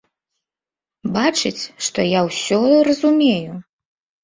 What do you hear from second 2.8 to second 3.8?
разумею.